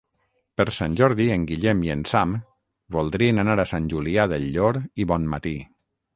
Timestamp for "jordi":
1.01-1.27